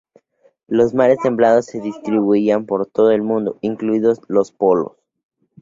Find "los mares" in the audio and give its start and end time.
0.67-1.19